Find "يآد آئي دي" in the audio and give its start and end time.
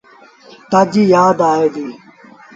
1.13-1.85